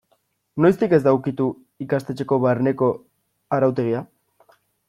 [0.63, 1.47] Noiztik ez da ukitu
[1.87, 2.91] ikastetxeko barneko
[3.59, 4.07] arautegia?